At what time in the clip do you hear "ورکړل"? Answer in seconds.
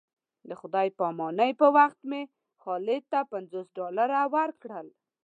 4.35-4.87